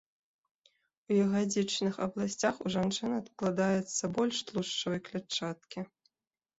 [1.09, 5.91] У ягадзічных абласцях ў жанчын адкладаецца больш тлушчавай клятчаткі.